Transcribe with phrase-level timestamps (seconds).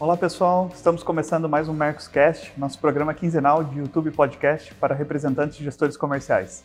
[0.00, 5.58] Olá pessoal, estamos começando mais um Mercoscast, nosso programa quinzenal de YouTube Podcast para representantes
[5.58, 6.62] e gestores comerciais.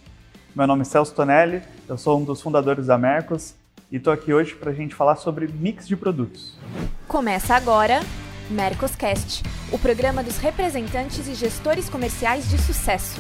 [0.56, 3.56] Meu nome é Celso Tonelli, eu sou um dos fundadores da Mercos
[3.92, 6.56] e estou aqui hoje para a gente falar sobre mix de produtos.
[7.08, 8.02] Começa agora
[8.52, 9.42] Mercoscast,
[9.72, 13.20] o programa dos representantes e gestores comerciais de sucesso.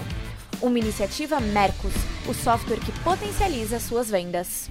[0.61, 1.95] Uma iniciativa Mercos,
[2.29, 4.69] o software que potencializa suas vendas.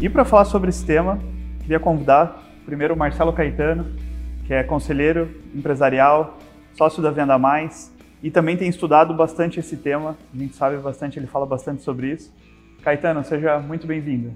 [0.00, 1.20] E para falar sobre esse tema,
[1.60, 4.13] queria convidar primeiro o Marcelo Caetano,
[4.44, 6.38] que é conselheiro empresarial,
[6.74, 7.92] sócio da Venda Mais
[8.22, 10.16] e também tem estudado bastante esse tema.
[10.32, 12.32] A gente sabe bastante, ele fala bastante sobre isso.
[12.82, 14.32] Caetano, seja muito bem-vindo.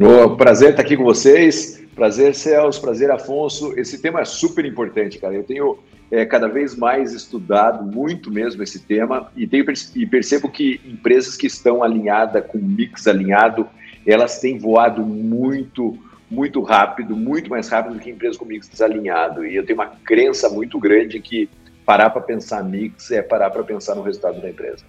[0.00, 1.84] Oh, prazer estar aqui com vocês.
[1.94, 2.80] Prazer, Celso.
[2.80, 3.76] Prazer, Afonso.
[3.76, 5.34] Esse tema é super importante, cara.
[5.34, 5.78] Eu tenho
[6.10, 9.64] é, cada vez mais estudado muito mesmo esse tema e, tenho,
[9.96, 13.66] e percebo que empresas que estão alinhadas com mix alinhado,
[14.06, 15.98] elas têm voado muito,
[16.30, 19.46] muito rápido, muito mais rápido do que empresas com mix desalinhado.
[19.46, 21.48] E eu tenho uma crença muito grande que
[21.84, 24.84] parar para pensar mix é parar para pensar no resultado da empresa.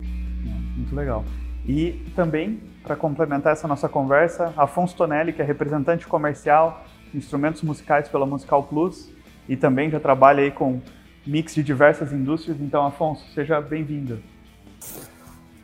[0.00, 1.24] Muito legal.
[1.66, 7.62] E também para complementar essa nossa conversa, Afonso Tonelli, que é representante comercial de instrumentos
[7.62, 9.08] musicais pela Musical Plus
[9.48, 10.80] e também já trabalha aí com
[11.26, 12.60] mix de diversas indústrias.
[12.60, 14.20] Então, Afonso, seja bem-vindo.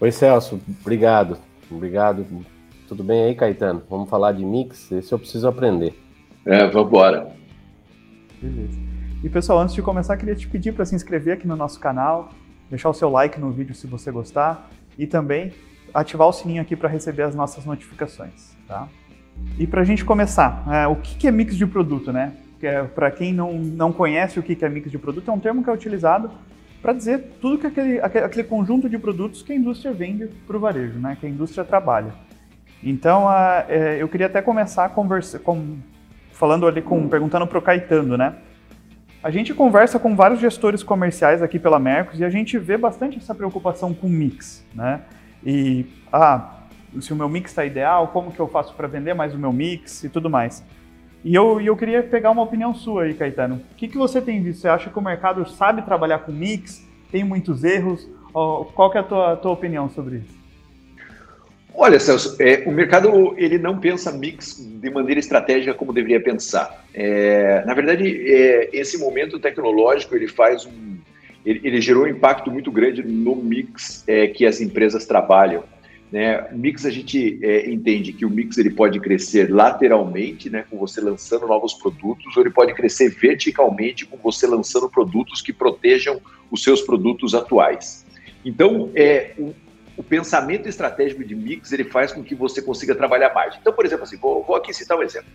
[0.01, 1.39] Oi, Celso, obrigado.
[1.71, 2.25] Obrigado.
[2.89, 3.83] Tudo bem aí, Caetano?
[3.91, 4.91] Vamos falar de mix?
[4.91, 5.95] Esse eu preciso aprender.
[6.47, 7.37] É, vamos embora.
[8.41, 8.81] Beleza.
[9.23, 12.31] E pessoal, antes de começar, queria te pedir para se inscrever aqui no nosso canal,
[12.71, 15.53] deixar o seu like no vídeo se você gostar e também
[15.93, 18.89] ativar o sininho aqui para receber as nossas notificações, tá?
[19.59, 22.33] E para a gente começar, é, o que, que é mix de produto, né?
[22.63, 25.39] É, para quem não, não conhece o que, que é mix de produto, é um
[25.39, 26.31] termo que é utilizado
[26.81, 30.61] para dizer tudo que aquele, aquele conjunto de produtos que a indústria vende para o
[30.61, 31.19] varejo, né?
[31.21, 32.28] Que a indústria trabalha.
[32.83, 33.27] Então,
[33.69, 35.79] é, eu queria até começar a conversar, com,
[36.33, 38.35] falando ali com, perguntando para o Caetano, né?
[39.23, 43.19] A gente conversa com vários gestores comerciais aqui pela Mercos e a gente vê bastante
[43.19, 45.03] essa preocupação com mix, né?
[45.45, 46.63] e ah,
[47.01, 49.53] se o meu mix está ideal, como que eu faço para vender mais o meu
[49.53, 50.65] mix e tudo mais.
[51.25, 53.57] E eu, eu queria pegar uma opinião sua aí, Caetano.
[53.73, 54.61] O que, que você tem visto?
[54.61, 56.87] Você acha que o mercado sabe trabalhar com mix?
[57.11, 58.09] Tem muitos erros?
[58.33, 60.38] Qual que é a tua, tua opinião sobre isso?
[61.81, 66.85] Olha, Celso, é, o mercado ele não pensa mix de maneira estratégica como deveria pensar.
[66.93, 70.97] É, na verdade, é, esse momento tecnológico ele faz um,
[71.47, 75.63] ele, ele gerou um impacto muito grande no mix é, que as empresas trabalham.
[76.11, 76.49] Né?
[76.51, 81.01] Mix a gente é, entende que o mix ele pode crescer lateralmente, né, com você
[81.01, 86.61] lançando novos produtos, ou ele pode crescer verticalmente com você lançando produtos que protejam os
[86.65, 88.05] seus produtos atuais.
[88.45, 89.55] Então, é, o,
[89.99, 93.57] o pensamento estratégico de mix ele faz com que você consiga trabalhar mais.
[93.61, 95.29] Então, por exemplo, assim, vou, vou aqui citar um exemplo.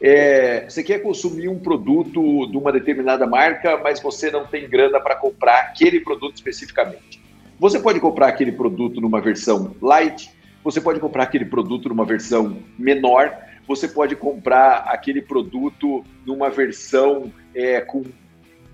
[0.00, 4.98] É, você quer consumir um produto de uma determinada marca, mas você não tem grana
[4.98, 7.22] para comprar aquele produto especificamente.
[7.58, 10.30] Você pode comprar aquele produto numa versão light,
[10.64, 13.36] você pode comprar aquele produto numa versão menor,
[13.68, 18.02] você pode comprar aquele produto numa versão é, com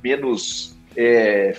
[0.03, 1.53] menos, é,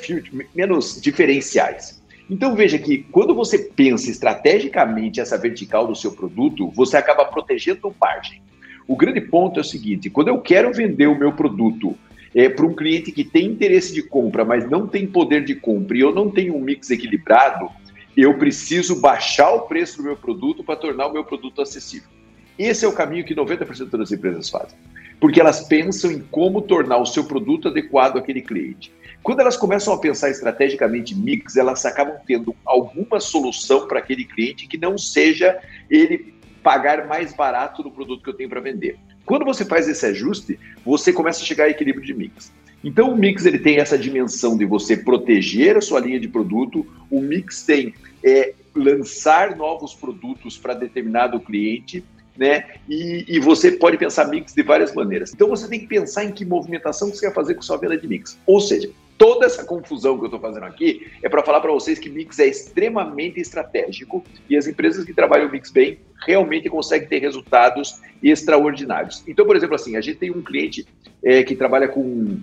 [0.56, 2.03] menos diferenciais.
[2.30, 7.94] Então veja que quando você pensa estrategicamente essa vertical do seu produto, você acaba protegendo
[8.00, 8.42] margem.
[8.88, 11.98] O grande ponto é o seguinte: quando eu quero vender o meu produto
[12.34, 15.98] é, para um cliente que tem interesse de compra, mas não tem poder de compra
[15.98, 17.70] e eu não tenho um mix equilibrado,
[18.16, 22.10] eu preciso baixar o preço do meu produto para tornar o meu produto acessível.
[22.58, 24.78] Esse é o caminho que 90% das empresas fazem,
[25.20, 28.92] porque elas pensam em como tornar o seu produto adequado àquele cliente.
[29.22, 34.68] Quando elas começam a pensar estrategicamente mix, elas acabam tendo alguma solução para aquele cliente
[34.68, 35.58] que não seja
[35.90, 38.98] ele pagar mais barato no produto que eu tenho para vender.
[39.26, 42.52] Quando você faz esse ajuste, você começa a chegar a equilíbrio de mix.
[42.84, 46.86] Então o mix ele tem essa dimensão de você proteger a sua linha de produto,
[47.10, 52.04] o mix tem é, lançar novos produtos para determinado cliente,
[52.38, 52.66] né?
[52.90, 55.32] E, e, você pode pensar mix de várias maneiras.
[55.34, 58.08] Então você tem que pensar em que movimentação você quer fazer com sua venda de
[58.08, 58.40] mix.
[58.46, 62.00] Ou seja, toda essa confusão que eu estou fazendo aqui é para falar para vocês
[62.00, 67.20] que mix é extremamente estratégico e as empresas que trabalham mix bem realmente conseguem ter
[67.20, 69.24] resultados extraordinários.
[69.28, 70.88] Então, por exemplo, assim, a gente tem um cliente
[71.24, 72.40] é, que trabalha com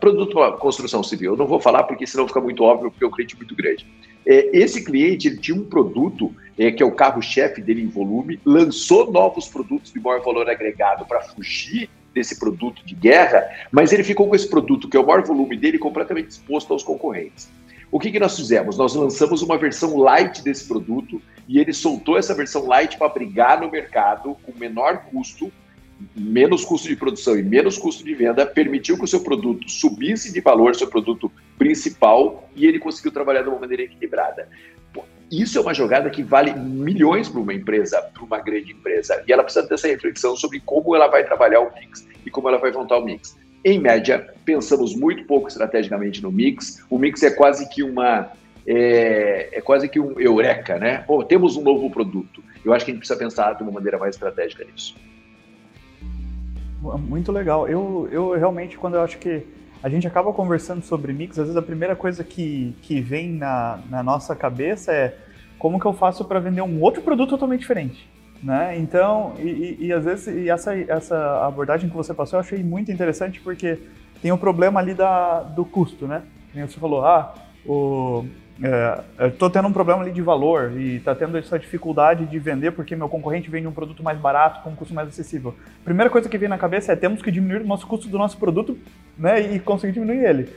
[0.00, 1.32] produto para construção civil.
[1.32, 3.86] Eu não vou falar porque senão fica muito óbvio, porque é um cliente muito grande.
[4.26, 8.40] É, esse cliente ele tinha um produto é, que é o carro-chefe dele em volume,
[8.44, 14.04] lançou novos produtos de maior valor agregado para fugir desse produto de guerra, mas ele
[14.04, 17.50] ficou com esse produto, que é o maior volume dele, completamente exposto aos concorrentes.
[17.90, 18.78] O que, que nós fizemos?
[18.78, 23.60] Nós lançamos uma versão light desse produto e ele soltou essa versão light para brigar
[23.60, 25.52] no mercado com menor custo
[26.16, 30.32] menos custo de produção e menos custo de venda, permitiu que o seu produto subisse
[30.32, 34.48] de valor, seu produto principal, e ele conseguiu trabalhar de uma maneira equilibrada.
[35.30, 39.32] Isso é uma jogada que vale milhões para uma empresa, para uma grande empresa, e
[39.32, 42.58] ela precisa ter essa reflexão sobre como ela vai trabalhar o mix e como ela
[42.58, 43.36] vai montar o mix.
[43.64, 46.84] Em média, pensamos muito pouco estrategicamente no mix.
[46.90, 48.30] O mix é quase que uma
[48.66, 50.98] é, é quase que um eureka, né?
[50.98, 52.42] Pô, temos um novo produto.
[52.64, 54.94] Eu acho que a gente precisa pensar de uma maneira mais estratégica nisso.
[56.98, 57.66] Muito legal.
[57.68, 59.46] Eu, eu realmente, quando eu acho que
[59.82, 63.80] a gente acaba conversando sobre mix, às vezes a primeira coisa que, que vem na,
[63.90, 65.16] na nossa cabeça é
[65.58, 68.08] como que eu faço para vender um outro produto totalmente diferente.
[68.42, 68.76] Né?
[68.78, 72.62] Então, e, e, e, às vezes e essa, essa abordagem que você passou eu achei
[72.62, 73.78] muito interessante porque
[74.20, 76.22] tem o problema ali da, do custo, né?
[76.54, 77.34] Você falou, ah,
[77.66, 78.26] o,
[78.62, 82.70] é, estou tendo um problema ali de valor e está tendo essa dificuldade de vender
[82.70, 85.54] porque meu concorrente vende um produto mais barato com um custo mais acessível.
[85.84, 88.38] Primeira coisa que vem na cabeça é temos que diminuir o nosso custo do nosso
[88.38, 88.78] produto
[89.18, 90.48] né, e conseguir diminuir ele.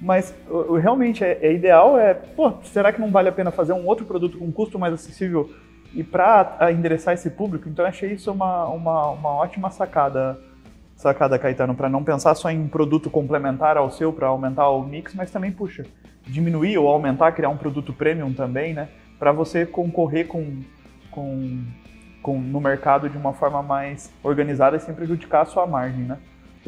[0.00, 3.72] Mas o, realmente é, é, ideal é, pô, será que não vale a pena fazer
[3.72, 5.48] um outro produto com um custo mais acessível
[5.94, 7.68] e para endereçar esse público?
[7.68, 10.36] Então achei isso uma, uma, uma ótima sacada,
[10.96, 15.14] sacada Caetano, para não pensar só em produto complementar ao seu para aumentar o mix,
[15.14, 15.84] mas também puxa
[16.26, 18.88] diminuir ou aumentar, criar um produto premium também, né?
[19.18, 20.62] Para você concorrer com,
[21.10, 21.62] com,
[22.22, 26.18] com, no mercado de uma forma mais organizada sem prejudicar a sua margem, né?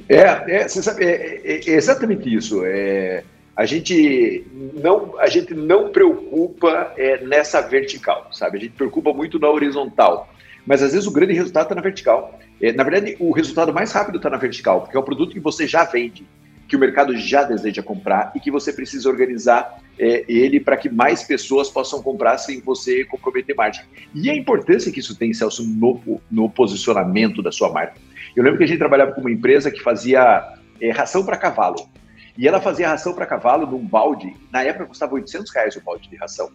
[0.08, 0.20] É,
[0.56, 2.62] é, sabe, é, é, é exatamente isso.
[2.64, 3.24] É,
[3.56, 8.58] a gente não a gente não preocupa é, nessa vertical, sabe?
[8.58, 10.28] A gente preocupa muito na horizontal.
[10.66, 12.38] Mas às vezes o grande resultado está na vertical.
[12.60, 15.40] É, na verdade, o resultado mais rápido está na vertical, porque é o produto que
[15.40, 16.26] você já vende
[16.68, 20.88] que o mercado já deseja comprar e que você precisa organizar é, ele para que
[20.88, 23.84] mais pessoas possam comprar sem você comprometer margem.
[24.14, 27.94] E a importância que isso tem, Celso, no, no posicionamento da sua marca.
[28.34, 31.88] Eu lembro que a gente trabalhava com uma empresa que fazia é, ração para cavalo.
[32.36, 36.08] E ela fazia ração para cavalo num balde, na época custava 800 reais o balde
[36.10, 36.50] de ração.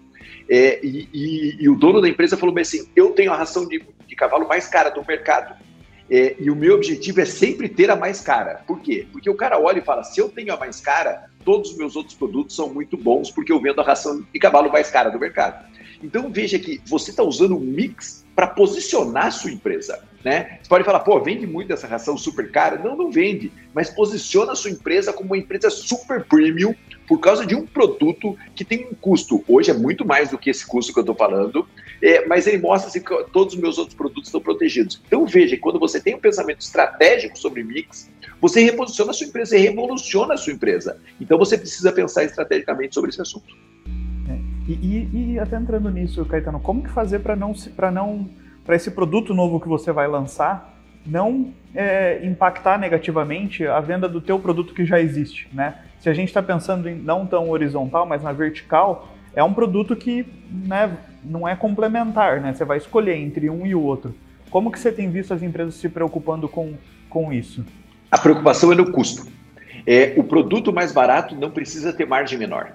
[0.48, 3.84] É, e, e, e, o dono da empresa falou assim: eu tenho a ração de,
[4.06, 5.56] de cavalo mais cara do mercado
[6.12, 8.62] é, e o meu objetivo é sempre ter a mais cara.
[8.68, 9.08] Por quê?
[9.14, 11.96] Porque o cara olha e fala: se eu tenho a mais cara, todos os meus
[11.96, 15.18] outros produtos são muito bons porque eu vendo a ração de cavalo mais cara do
[15.18, 15.66] mercado.
[16.04, 20.04] Então veja que você está usando um mix para posicionar a sua empresa.
[20.24, 20.60] Né?
[20.62, 22.78] Você pode falar, pô, vende muito essa ração super cara.
[22.78, 26.76] Não, não vende, mas posiciona a sua empresa como uma empresa super premium
[27.08, 29.44] por causa de um produto que tem um custo.
[29.48, 31.68] Hoje é muito mais do que esse custo que eu estou falando,
[32.02, 35.02] é, mas ele mostra assim, que todos os meus outros produtos estão protegidos.
[35.08, 39.58] Então veja, quando você tem um pensamento estratégico sobre mix, você reposiciona a sua empresa
[39.58, 40.98] e revoluciona a sua empresa.
[41.20, 43.56] Então você precisa pensar estrategicamente sobre esse assunto.
[44.82, 48.30] E, e, e, até entrando nisso, Caetano, como que fazer para não para não
[48.66, 50.72] para esse produto novo que você vai lançar
[51.06, 55.80] não é, impactar negativamente a venda do teu produto que já existe, né?
[56.00, 59.96] Se a gente está pensando em não tão horizontal, mas na vertical, é um produto
[59.96, 62.54] que né, não é complementar, né?
[62.54, 64.14] Você vai escolher entre um e o outro.
[64.50, 66.74] Como que você tem visto as empresas se preocupando com,
[67.10, 67.66] com isso?
[68.12, 69.32] A preocupação é no custo.
[69.88, 72.74] É, o produto mais barato não precisa ter margem menor.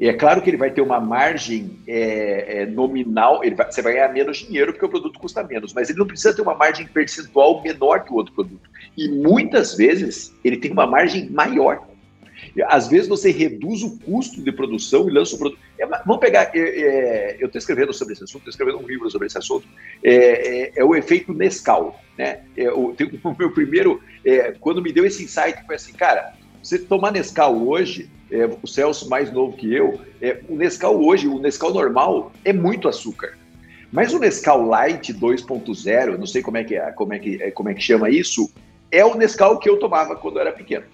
[0.00, 4.12] É claro que ele vai ter uma margem é, é, nominal, vai, você vai ganhar
[4.12, 7.60] menos dinheiro porque o produto custa menos, mas ele não precisa ter uma margem percentual
[7.62, 8.70] menor que o outro produto.
[8.96, 11.88] E muitas vezes ele tem uma margem maior.
[12.66, 15.60] Às vezes você reduz o custo de produção e lança o produto.
[15.78, 19.10] É, vamos pegar, é, é, eu estou escrevendo sobre esse assunto, estou escrevendo um livro
[19.10, 19.66] sobre esse assunto,
[20.02, 22.00] é, é, o efeito Nescau.
[22.16, 22.40] Né?
[22.74, 22.94] o,
[23.28, 24.00] o meu primeiro,
[24.60, 26.34] quando me deu esse insight, foi assim, cara,
[26.68, 28.10] você tomar Nescau hoje,
[28.62, 29.98] o Celso mais novo que eu,
[30.48, 33.38] o Nescau hoje, o Nescau normal, é muito açúcar.
[33.90, 37.70] Mas o Nescau Light 2.0, não sei como é que é, como é que, como
[37.70, 38.52] é que chama isso,
[38.92, 40.84] é o Nescau que eu tomava quando eu era pequeno.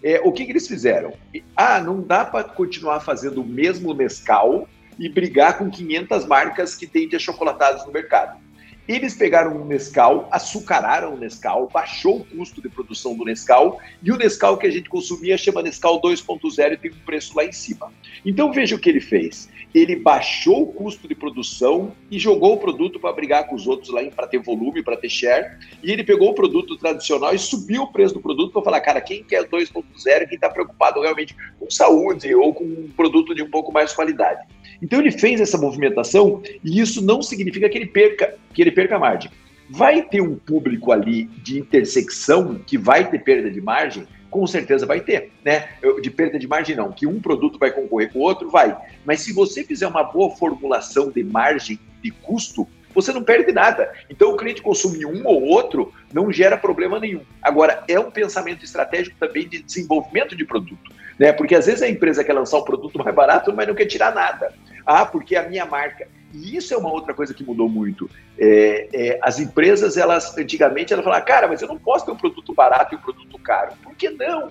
[0.00, 1.12] É, o que, que eles fizeram?
[1.56, 6.86] Ah, não dá para continuar fazendo o mesmo Nescau e brigar com 500 marcas que
[6.86, 8.38] têm de achocolatados no mercado.
[8.88, 14.12] Eles pegaram um Nescau, açucararam o Nescau, baixou o custo de produção do Nescau e
[14.12, 17.52] o Nescau que a gente consumia chama Nescau 2.0 e tem um preço lá em
[17.52, 17.92] cima.
[18.24, 22.56] Então veja o que ele fez ele baixou o custo de produção e jogou o
[22.56, 25.58] produto para brigar com os outros lá para ter volume, para ter share.
[25.82, 29.02] E ele pegou o produto tradicional e subiu o preço do produto para falar, cara,
[29.02, 33.50] quem quer 2.0 quem está preocupado realmente com saúde ou com um produto de um
[33.50, 34.46] pouco mais qualidade.
[34.82, 38.98] Então ele fez essa movimentação e isso não significa que ele perca, que ele perca
[38.98, 39.30] margem.
[39.68, 44.86] Vai ter um público ali de intersecção que vai ter perda de margem, com certeza
[44.86, 45.68] vai ter, né?
[46.00, 48.76] De perda de margem não, que um produto vai concorrer com o outro, vai.
[49.04, 53.92] Mas se você fizer uma boa formulação de margem de custo, você não perde nada.
[54.08, 57.20] Então, o cliente consumir um ou outro não gera problema nenhum.
[57.42, 61.30] Agora, é um pensamento estratégico também de desenvolvimento de produto, né?
[61.30, 64.14] Porque às vezes a empresa quer lançar um produto mais barato, mas não quer tirar
[64.14, 64.54] nada.
[64.86, 66.08] Ah, porque é a minha marca.
[66.32, 68.08] E isso é uma outra coisa que mudou muito.
[68.38, 72.16] É, é, as empresas, elas antigamente, elas falavam, cara, mas eu não posso ter um
[72.16, 73.72] produto barato e um produto caro.
[73.82, 74.50] Por que não?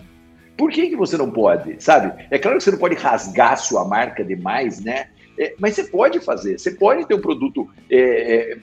[0.57, 1.81] Por que, que você não pode?
[1.83, 2.27] Sabe?
[2.31, 5.09] É claro que você não pode rasgar sua marca demais, né?
[5.37, 8.57] É, mas você pode fazer, você pode ter um produto é, é,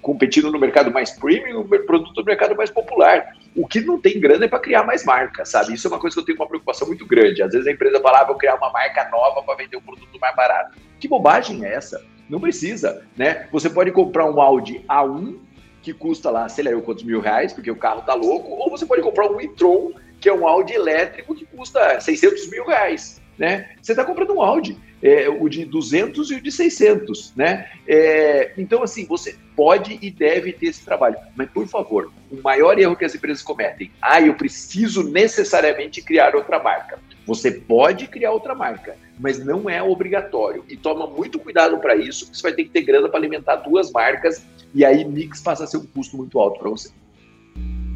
[0.00, 3.36] competindo no mercado mais premium, um produto no mercado mais popular.
[3.56, 5.74] O que não tem grana é para criar mais marca, sabe?
[5.74, 7.42] Isso é uma coisa que eu tenho uma preocupação muito grande.
[7.42, 10.18] Às vezes a empresa fala, ah, vou criar uma marca nova para vender um produto
[10.20, 10.76] mais barato.
[11.00, 12.04] Que bobagem é essa?
[12.28, 13.48] Não precisa, né?
[13.52, 15.36] Você pode comprar um Audi A1
[15.82, 18.86] que custa lá, sei lá, quantos mil reais, porque o carro tá louco, ou você
[18.86, 23.68] pode comprar um e-tron, que é um Audi elétrico que custa 600 mil reais, né?
[23.82, 27.66] Você está comprando um Audi, é, o de 200 e o de 600, né?
[27.86, 32.78] É, então, assim, você pode e deve ter esse trabalho, mas, por favor, o maior
[32.78, 36.98] erro que as empresas cometem, ah, eu preciso necessariamente criar outra marca.
[37.26, 40.64] Você pode criar outra marca, mas não é obrigatório.
[40.70, 43.56] E toma muito cuidado para isso, porque você vai ter que ter grana para alimentar
[43.56, 44.42] duas marcas,
[44.74, 46.90] e aí mix passa a ser um custo muito alto para você.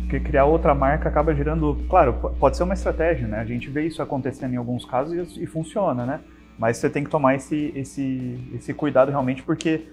[0.00, 1.84] Porque criar outra marca acaba gerando.
[1.88, 3.40] Claro, pode ser uma estratégia, né?
[3.40, 6.20] A gente vê isso acontecendo em alguns casos e, e funciona, né?
[6.58, 9.84] Mas você tem que tomar esse, esse, esse cuidado realmente, porque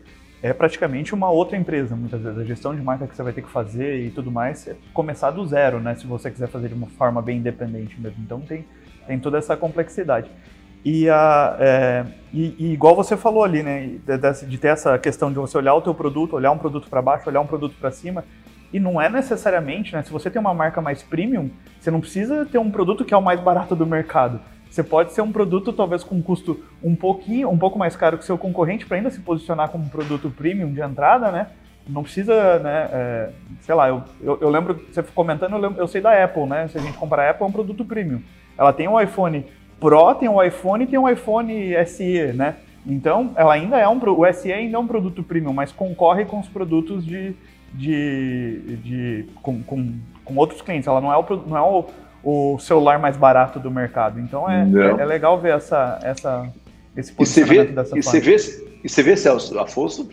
[0.42, 2.40] é praticamente uma outra empresa, muitas vezes.
[2.40, 5.32] A gestão de marca que você vai ter que fazer e tudo mais, é começar
[5.32, 5.96] do zero, né?
[5.96, 8.18] Se você quiser fazer de uma forma bem independente mesmo.
[8.24, 8.66] Então tem,
[9.08, 10.30] tem toda essa complexidade.
[10.86, 15.32] E, a, é, e, e, igual você falou ali, né, de, de, ter essa questão
[15.32, 17.90] de você olhar o teu produto, olhar um produto para baixo, olhar um produto para
[17.90, 18.24] cima,
[18.72, 22.46] e não é necessariamente, né, se você tem uma marca mais premium, você não precisa
[22.46, 24.40] ter um produto que é o mais barato do mercado.
[24.76, 28.18] Você pode ser um produto talvez com um custo um pouquinho, um pouco mais caro
[28.18, 31.48] que seu concorrente para ainda se posicionar como um produto premium de entrada, né?
[31.88, 32.90] Não precisa, né?
[32.92, 33.30] É,
[33.62, 36.68] sei lá, eu, eu, eu, lembro, você comentando, eu, lembro, eu sei da Apple, né?
[36.68, 38.22] Se a gente comparar a Apple, é um produto premium.
[38.58, 39.46] Ela tem um iPhone
[39.80, 42.56] Pro tem um iPhone e tem um iPhone SE, né?
[42.86, 46.38] Então, ela ainda é um o SE ainda é um produto premium, mas concorre com
[46.42, 47.34] os produtos de,
[47.74, 49.94] de, de com, com,
[50.26, 50.86] com outros clientes.
[50.86, 51.86] Ela não é o, não é o,
[52.26, 54.20] o celular mais barato do mercado.
[54.20, 56.52] Então é, é, é, legal ver essa, essa,
[56.98, 58.20] esse posicionamento e vê, dessa e forma.
[58.20, 58.36] Você vê,
[58.84, 60.10] e você vê, Celso, Afonso,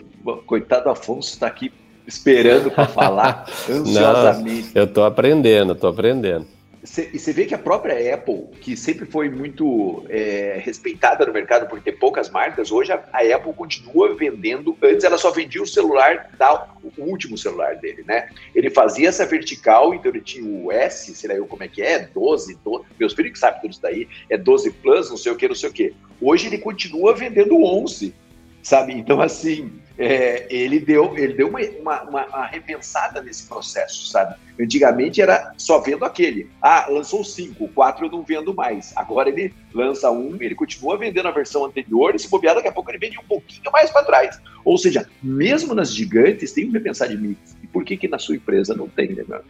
[0.47, 1.73] coitado Afonso, está aqui
[2.07, 4.75] esperando para falar ansiosamente.
[4.75, 6.47] Não, eu estou aprendendo, estou aprendendo.
[6.83, 11.69] E você vê que a própria Apple, que sempre foi muito é, respeitada no mercado
[11.69, 14.77] por ter poucas marcas, hoje a, a, Apple continua vendendo.
[14.83, 18.29] Antes ela só vendia o celular, da, o último celular dele, né?
[18.53, 21.81] Ele fazia essa vertical, então ele tinha o S, sei lá eu como é que
[21.81, 25.31] é, 12, 12 meus filhos que sabem tudo isso daí, é 12 Plus, não sei
[25.31, 25.95] o que, não sei o que.
[26.21, 28.13] Hoje ele continua vendendo 11,
[28.61, 28.93] sabe?
[28.93, 34.37] Então, assim, é, ele deu, ele deu uma, uma, uma, repensada nesse processo, sabe?
[34.61, 36.51] Antigamente era só vendo aquele.
[36.61, 38.93] Ah, lançou cinco, quatro eu não vendo mais.
[38.97, 42.73] Agora ele lança um, ele continua vendendo a versão anterior, e se bobear, daqui a
[42.73, 44.41] pouco ele vende um pouquinho mais para trás.
[44.65, 47.57] Ou seja, mesmo nas gigantes tem um repensar de mix.
[47.63, 49.43] E por que que na sua empresa não tem, né, meu?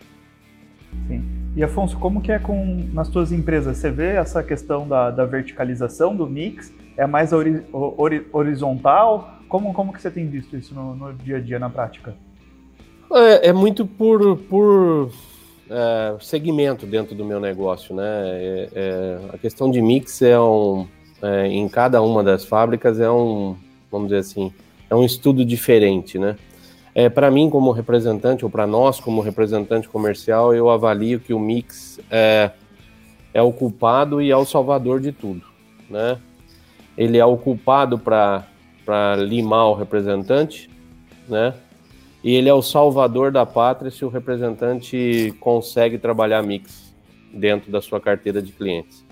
[1.09, 1.43] Sim.
[1.55, 3.77] E Afonso, como que é com nas suas empresas?
[3.77, 6.73] Você vê essa questão da, da verticalização do mix?
[6.97, 9.42] É mais ori, ori, horizontal?
[9.53, 12.15] Como, como que você tem visto isso no, no dia a dia, na prática?
[13.13, 15.11] É, é muito por, por
[15.69, 18.03] é, segmento dentro do meu negócio, né?
[18.03, 20.89] É, é a questão de mix é um,
[21.21, 23.55] é, em cada uma das fábricas é um,
[23.91, 24.51] vamos dizer assim,
[24.89, 26.39] é um estudo diferente, né?
[26.95, 31.39] É, para mim, como representante, ou para nós, como representante comercial, eu avalio que o
[31.39, 32.53] mix é,
[33.35, 35.43] é o culpado e é o salvador de tudo,
[35.91, 36.19] né?
[36.97, 38.47] Ele é o culpado para
[38.85, 40.69] para limar o representante,
[41.29, 41.55] né?
[42.23, 46.95] E ele é o salvador da pátria se o representante consegue trabalhar mix
[47.33, 49.05] dentro da sua carteira de clientes.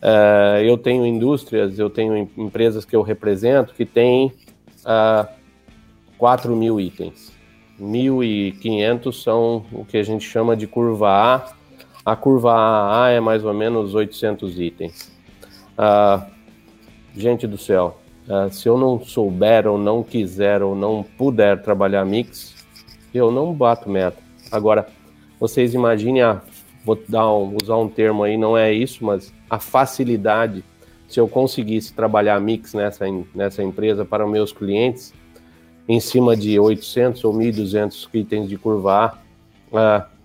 [0.00, 4.32] Uh, eu tenho indústrias, eu tenho empresas que eu represento que têm
[4.86, 5.28] uh,
[6.16, 7.30] 4 mil itens.
[7.78, 11.52] 1.500 são o que a gente chama de curva A.
[12.04, 15.12] A curva AA é mais ou menos 800 itens.
[15.78, 16.24] Uh,
[17.14, 22.04] gente do céu, Uh, se eu não souber ou não quiser ou não puder trabalhar
[22.04, 22.54] mix,
[23.12, 24.18] eu não bato meta.
[24.50, 24.86] Agora,
[25.38, 26.40] vocês imaginem, a,
[26.84, 30.64] vou um, usar um termo aí, não é isso, mas a facilidade,
[31.08, 35.12] se eu conseguisse trabalhar mix nessa, nessa empresa para meus clientes,
[35.88, 39.18] em cima de 800 ou 1.200 itens de curva
[39.72, 40.20] A, uh,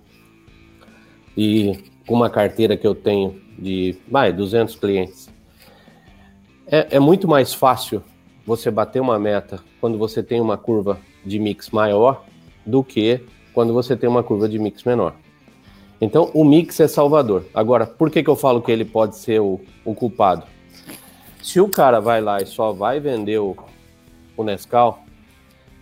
[1.35, 5.29] e com uma carteira que eu tenho de vai, 200 clientes,
[6.67, 8.01] é, é muito mais fácil
[8.45, 12.23] você bater uma meta quando você tem uma curva de mix maior
[12.65, 13.21] do que
[13.53, 15.13] quando você tem uma curva de mix menor.
[15.99, 17.45] Então, o mix é salvador.
[17.53, 20.43] Agora, por que, que eu falo que ele pode ser o, o culpado?
[21.41, 23.55] Se o cara vai lá e só vai vender o,
[24.35, 25.03] o Nescau,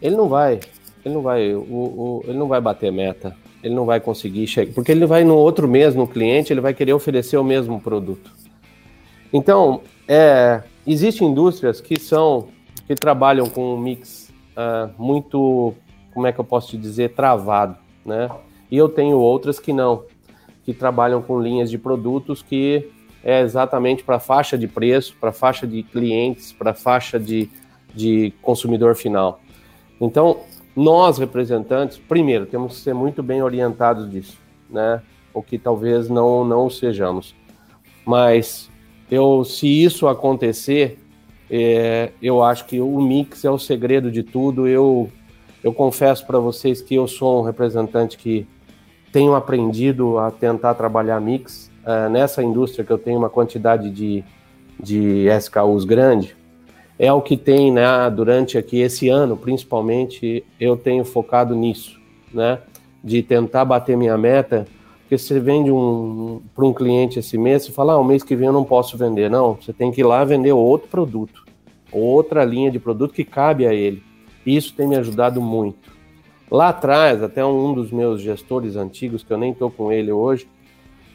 [0.01, 0.59] ele não vai,
[1.03, 4.73] ele não vai, o, o, ele não vai bater meta, ele não vai conseguir chegar,
[4.73, 8.29] porque ele vai no outro mês no cliente, ele vai querer oferecer o mesmo produto.
[9.31, 12.47] Então, é, existem indústrias que são
[12.87, 15.73] que trabalham com um mix uh, muito,
[16.13, 18.29] como é que eu posso te dizer, travado, né?
[18.69, 20.03] E eu tenho outras que não,
[20.65, 22.89] que trabalham com linhas de produtos que
[23.23, 27.49] é exatamente para faixa de preço, para faixa de clientes, para faixa de,
[27.93, 29.39] de consumidor final.
[30.01, 30.41] Então,
[30.75, 34.37] nós representantes, primeiro, temos que ser muito bem orientados disso,
[34.69, 35.01] né?
[35.33, 37.33] O que talvez não não sejamos.
[38.05, 38.69] Mas
[39.13, 40.97] eu, se isso acontecer,
[41.49, 44.67] é, eu acho que o mix é o segredo de tudo.
[44.67, 45.09] Eu
[45.63, 48.45] eu confesso para vocês que eu sou um representante que
[49.13, 54.23] tenho aprendido a tentar trabalhar mix uh, nessa indústria que eu tenho uma quantidade de,
[54.77, 56.35] de SKUs grande,
[56.99, 61.97] é o que tem, né, durante aqui esse ano, principalmente, eu tenho focado nisso,
[62.33, 62.59] né,
[63.01, 64.67] de tentar bater minha meta,
[65.13, 68.35] porque você vende um, para um cliente esse mês, você fala, ah, o mês que
[68.35, 71.45] vem eu não posso vender, não, você tem que ir lá vender outro produto,
[71.91, 74.01] outra linha de produto que cabe a ele,
[74.45, 75.93] isso tem me ajudado muito.
[76.49, 80.47] Lá atrás, até um dos meus gestores antigos, que eu nem estou com ele hoje,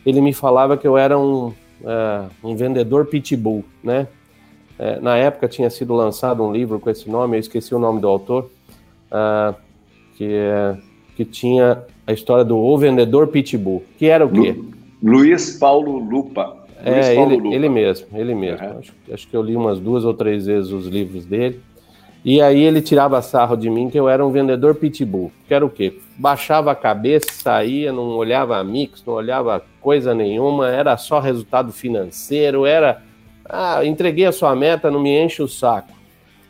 [0.07, 1.52] ele me falava que eu era um,
[1.85, 4.07] é, um vendedor pitbull, né?
[4.78, 8.00] É, na época tinha sido lançado um livro com esse nome, eu esqueci o nome
[8.00, 8.49] do autor,
[9.11, 9.55] uh,
[10.17, 10.78] que, é,
[11.18, 14.52] que tinha a história do O Vendedor Pitbull, que era o quê?
[14.52, 14.70] Lu,
[15.02, 16.64] Luiz Paulo Lupa.
[16.84, 17.56] é, Paulo ele, Lupa.
[17.56, 18.64] ele mesmo, ele mesmo.
[18.64, 18.78] Uhum.
[18.78, 21.60] Acho, acho que eu li umas duas ou três vezes os livros dele.
[22.25, 25.32] E aí ele tirava sarro de mim que eu era um vendedor pitbull.
[25.48, 25.98] Que era o quê?
[26.16, 32.64] Baixava a cabeça, saía, não olhava mix, não olhava coisa nenhuma, era só resultado financeiro,
[32.64, 33.02] era
[33.44, 35.93] ah, entreguei a sua meta, não me enche o saco.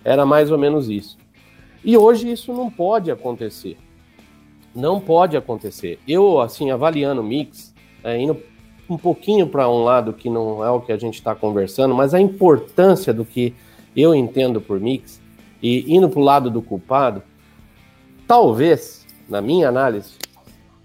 [0.05, 1.17] Era mais ou menos isso.
[1.83, 3.79] E hoje isso não pode acontecer.
[4.79, 5.99] Não pode acontecer.
[6.07, 8.41] Eu, assim, avaliando o mix, é, indo
[8.89, 12.15] um pouquinho para um lado que não é o que a gente está conversando, mas
[12.15, 13.57] a importância do que
[13.97, 15.21] eu entendo por mix
[15.61, 17.25] e indo para o lado do culpado,
[18.25, 20.13] talvez, na minha análise,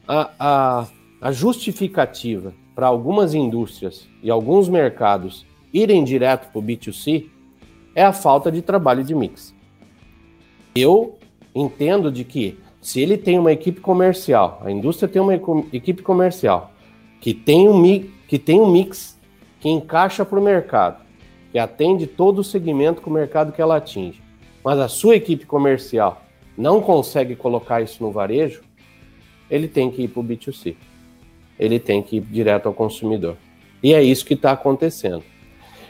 [0.08, 0.88] a, a,
[1.22, 7.28] a justificativa para algumas indústrias e alguns mercados irem direto para o B2C
[7.94, 9.54] é a falta de trabalho de mix.
[10.76, 11.20] Eu
[11.54, 16.72] entendo de que se ele tem uma equipe comercial, a indústria tem uma equipe comercial
[17.22, 17.82] que tem um,
[18.28, 19.18] que tem um mix
[19.62, 21.02] que encaixa para o mercado,
[21.50, 24.22] que atende todo o segmento com o mercado que ela atinge,
[24.62, 26.22] mas a sua equipe comercial
[26.58, 28.62] não consegue colocar isso no varejo,
[29.50, 30.76] ele tem que ir para o B2C.
[31.58, 33.38] Ele tem que ir direto ao consumidor.
[33.82, 35.24] E é isso que está acontecendo.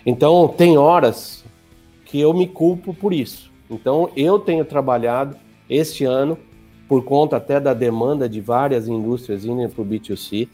[0.06, 1.44] Então, tem horas
[2.06, 3.52] que eu me culpo por isso.
[3.70, 5.36] Então, eu tenho trabalhado
[5.70, 6.38] este ano,
[6.88, 10.48] por conta até da demanda de várias indústrias indo para o B2C,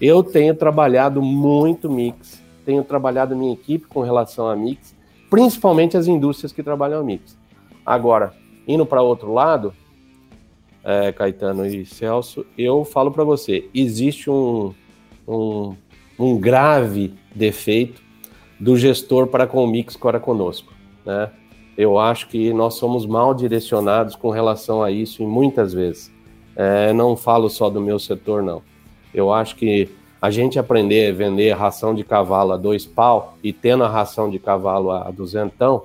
[0.00, 4.94] eu tenho trabalhado muito mix, tenho trabalhado minha equipe com relação a mix,
[5.30, 7.36] principalmente as indústrias que trabalham a mix.
[7.84, 8.32] Agora,
[8.66, 9.74] indo para outro lado,
[10.82, 14.74] é, Caetano e Celso, eu falo para você, existe um,
[15.26, 15.74] um,
[16.18, 18.02] um, grave defeito
[18.60, 20.72] do gestor para com o Mix para conosco,
[21.04, 21.30] né?
[21.76, 26.12] Eu acho que nós somos mal direcionados com relação a isso e muitas vezes.
[26.56, 28.62] É, não falo só do meu setor, não.
[29.12, 29.88] Eu acho que
[30.22, 34.30] a gente aprender a vender ração de cavalo a dois pau e tendo a ração
[34.30, 35.82] de cavalo a duzentão,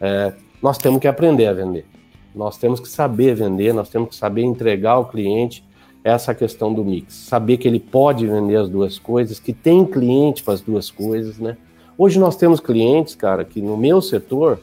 [0.00, 0.32] é,
[0.62, 1.86] nós temos que aprender a vender.
[2.34, 5.64] Nós temos que saber vender, nós temos que saber entregar ao cliente
[6.02, 7.14] essa questão do mix.
[7.14, 11.38] Saber que ele pode vender as duas coisas, que tem cliente para as duas coisas,
[11.38, 11.56] né?
[11.96, 14.60] Hoje nós temos clientes, cara, que no meu setor,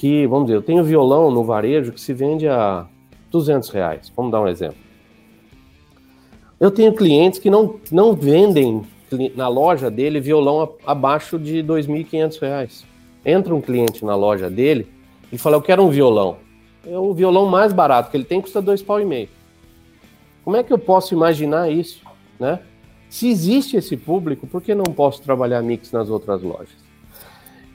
[0.00, 2.86] que, vamos dizer, eu tenho violão no varejo que se vende a
[3.30, 4.10] 200 reais.
[4.16, 4.78] Vamos dar um exemplo.
[6.58, 8.82] Eu tenho clientes que não, não vendem
[9.36, 12.86] na loja dele violão abaixo de 2.500 reais.
[13.26, 14.88] Entra um cliente na loja dele,
[15.30, 16.38] e fala, eu quero um violão.
[16.86, 19.28] É o violão mais barato que ele tem custa dois pau e meio.
[20.42, 22.00] Como é que eu posso imaginar isso,
[22.38, 22.60] né?
[23.10, 26.74] Se existe esse público, por que não posso trabalhar mix nas outras lojas?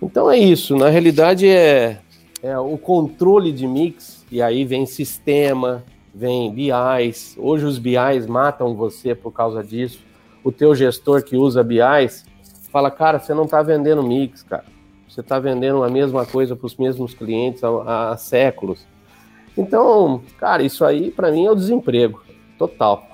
[0.01, 0.75] Então é isso.
[0.75, 1.99] Na realidade é,
[2.45, 7.35] é o controle de mix e aí vem sistema, vem BIs.
[7.39, 10.05] Hoje os BIs matam você por causa disso.
[10.43, 12.23] O teu gestor que usa BIs
[12.71, 14.65] fala, cara, você não está vendendo mix, cara
[15.09, 18.85] Você está vendendo a mesma coisa para os mesmos clientes há, há séculos.
[19.57, 22.23] Então, cara, isso aí para mim é o desemprego
[22.59, 23.07] total.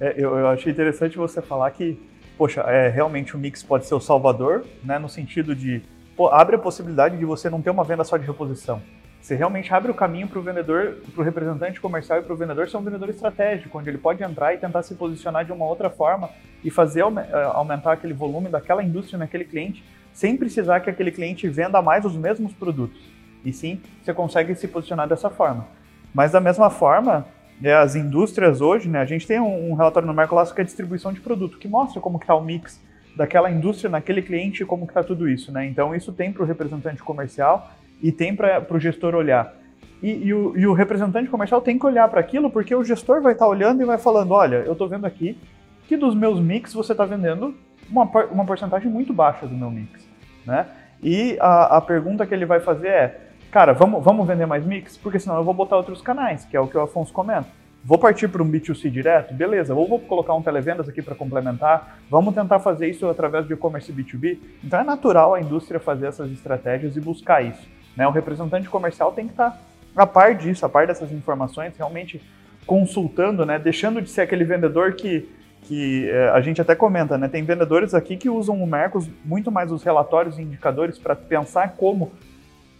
[0.00, 1.96] É, eu, eu achei interessante você falar que,
[2.36, 5.82] poxa, é, realmente o mix pode ser o salvador, né, no sentido de
[6.30, 8.82] abre a possibilidade de você não ter uma venda só de reposição.
[9.20, 12.36] Você realmente abre o caminho para o vendedor, para o representante comercial e para o
[12.36, 15.64] vendedor ser um vendedor estratégico, onde ele pode entrar e tentar se posicionar de uma
[15.64, 16.28] outra forma
[16.64, 21.48] e fazer é, aumentar aquele volume daquela indústria naquele cliente, sem precisar que aquele cliente
[21.48, 23.00] venda mais os mesmos produtos.
[23.44, 25.68] E sim, você consegue se posicionar dessa forma.
[26.12, 27.24] Mas da mesma forma,
[27.62, 30.66] é, as indústrias hoje, né, a gente tem um, relatório no Mercolas que é a
[30.66, 32.80] distribuição de produto, que mostra como está o mix
[33.16, 35.52] daquela indústria naquele cliente como está tudo isso.
[35.52, 35.66] Né?
[35.66, 37.70] Então isso tem para o representante comercial
[38.02, 39.54] e tem para o gestor olhar.
[40.02, 43.22] E, e, o, e, o, representante comercial tem que olhar para aquilo porque o gestor
[43.22, 45.38] vai estar tá olhando e vai falando, olha, eu estou vendo aqui
[45.86, 47.54] que dos meus mix você está vendendo
[47.88, 50.08] uma, uma porcentagem muito baixa do meu mix.
[50.44, 50.66] Né?
[51.00, 53.20] E a, a pergunta que ele vai fazer é,
[53.50, 54.96] cara, vamos, vamos vender mais mix?
[54.96, 57.46] Porque senão eu vou botar outros canais, que é o que o Afonso comenta.
[57.84, 59.34] Vou partir para um B2C direto?
[59.34, 61.98] Beleza, ou vou colocar um televendas aqui para complementar.
[62.08, 64.38] Vamos tentar fazer isso através de e-commerce B2B.
[64.62, 67.68] Então é natural a indústria fazer essas estratégias e buscar isso.
[67.96, 68.06] Né?
[68.06, 69.58] O representante comercial tem que estar tá
[69.96, 72.22] a par disso, a par dessas informações, realmente
[72.66, 73.58] consultando, né?
[73.58, 75.28] deixando de ser aquele vendedor que,
[75.62, 77.26] que é, a gente até comenta, né?
[77.26, 81.74] tem vendedores aqui que usam o Mercos muito mais os relatórios e indicadores para pensar
[81.76, 82.12] como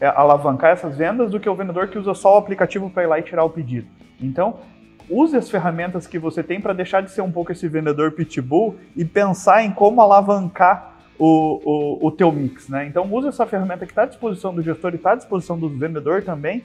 [0.01, 3.07] é, alavancar essas vendas do que o vendedor que usa só o aplicativo para ir
[3.07, 3.89] lá e tirar o pedido.
[4.21, 4.61] Então,
[5.09, 8.77] use as ferramentas que você tem para deixar de ser um pouco esse vendedor pitbull
[8.97, 11.61] e pensar em como alavancar o,
[12.03, 12.87] o, o teu mix, né?
[12.87, 15.69] Então use essa ferramenta que está à disposição do gestor e está à disposição do
[15.69, 16.65] vendedor também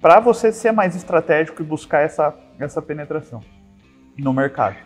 [0.00, 3.40] para você ser mais estratégico e buscar essa, essa penetração
[4.18, 4.76] no mercado.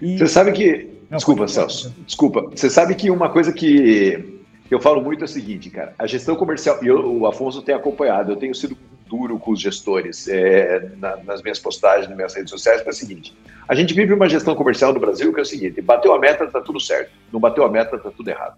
[0.00, 0.18] E...
[0.18, 0.88] Você sabe que...
[1.10, 1.94] Não, desculpa, Celso.
[2.06, 2.42] Desculpa.
[2.54, 6.34] Você sabe que uma coisa que eu falo muito é o seguinte, cara, a gestão
[6.34, 8.74] comercial, e eu, o Afonso tem acompanhado, eu tenho sido
[9.12, 12.90] duro com os gestores é, na, nas minhas postagens, nas minhas redes sociais, que é
[12.90, 13.36] o seguinte,
[13.68, 16.46] a gente vive uma gestão comercial no Brasil que é o seguinte, bateu a meta,
[16.46, 18.56] tá tudo certo, não bateu a meta, tá tudo errado.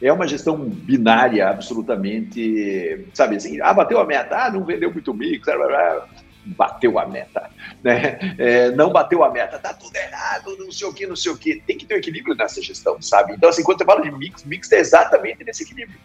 [0.00, 5.12] É uma gestão binária, absolutamente, sabe assim, ah, bateu a meta, ah, não vendeu muito
[5.12, 6.08] mix, blá, blá, blá
[6.56, 7.50] bateu a meta,
[7.82, 8.18] né?
[8.38, 11.36] É, não bateu a meta, tá tudo errado, não sei o que, não sei o
[11.36, 11.62] que.
[11.66, 13.34] Tem que ter um equilíbrio nessa gestão, sabe?
[13.34, 15.98] Então, assim, quando você fala de mix, mix é exatamente nesse equilíbrio.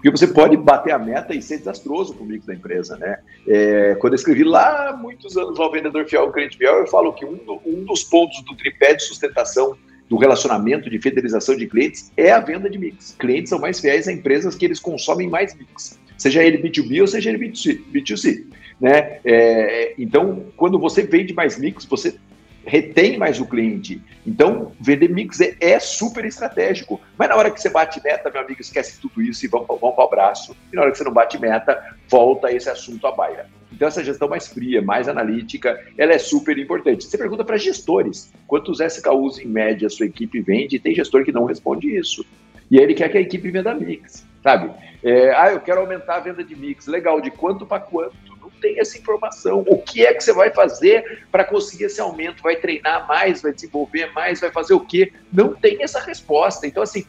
[0.00, 3.18] Porque você pode bater a meta e ser desastroso com o mix da empresa, né?
[3.46, 7.12] É, quando eu escrevi lá muitos anos ao vendedor fiel, o cliente fiel, eu falo
[7.12, 9.76] que um, um dos pontos do tripé de sustentação
[10.08, 13.14] do relacionamento de fidelização de clientes é a venda de mix.
[13.18, 17.06] Clientes são mais fiéis a empresas que eles consomem mais mix, seja ele B2B ou
[17.06, 17.80] seja ele B2C.
[17.92, 18.46] B2C.
[18.80, 19.20] Né?
[19.22, 22.14] É, então, quando você vende mais mix, você
[22.64, 24.02] retém mais o cliente.
[24.26, 27.00] Então, vender mix é, é, super estratégico.
[27.16, 29.94] Mas na hora que você bate meta, meu amigo, esquece tudo isso e vamos, vamos
[29.94, 30.56] para o abraço.
[30.72, 33.46] E na hora que você não bate meta, volta esse assunto à baila.
[33.72, 37.04] Então, essa gestão mais fria, mais analítica, ela é super importante.
[37.04, 40.76] Você pergunta para gestores, quantos SKUs em média a sua equipe vende?
[40.76, 42.24] E tem gestor que não responde isso.
[42.70, 44.70] E ele quer que a equipe venda mix, sabe?
[45.02, 46.86] É, ah, eu quero aumentar a venda de mix.
[46.86, 48.29] Legal, de quanto para quanto?
[48.60, 49.64] Tem essa informação.
[49.66, 52.42] O que é que você vai fazer para conseguir esse aumento?
[52.42, 55.12] Vai treinar mais, vai desenvolver mais, vai fazer o quê?
[55.32, 56.66] Não tem essa resposta.
[56.66, 57.04] Então, assim,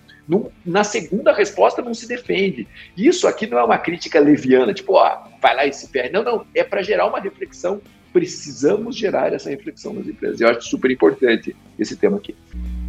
[0.65, 2.67] na segunda resposta não se defende.
[2.95, 6.13] Isso aqui não é uma crítica leviana, tipo, ó, vai lá e se perde.
[6.13, 6.45] Não, não.
[6.55, 7.81] É para gerar uma reflexão.
[8.13, 10.41] Precisamos gerar essa reflexão nas empresas.
[10.41, 12.35] Eu acho super importante esse tema aqui.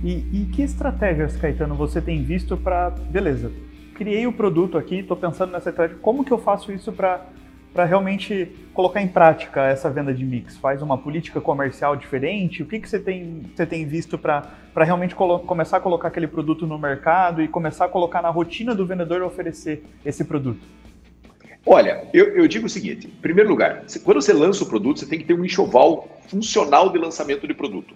[0.04, 2.90] E, e que estratégias, Caetano, você tem visto para.
[2.90, 3.52] Beleza,
[3.94, 6.00] criei o produto aqui, estou pensando nessa estratégia.
[6.02, 7.24] Como que eu faço isso para
[7.72, 10.56] para realmente colocar em prática essa venda de mix?
[10.56, 12.62] Faz uma política comercial diferente?
[12.62, 14.44] O que, que você, tem, você tem visto para
[14.76, 18.86] realmente começar a colocar aquele produto no mercado e começar a colocar na rotina do
[18.86, 20.60] vendedor oferecer esse produto?
[21.64, 25.06] Olha, eu, eu digo o seguinte: em primeiro lugar, quando você lança o produto, você
[25.06, 27.94] tem que ter um enxoval funcional de lançamento de produto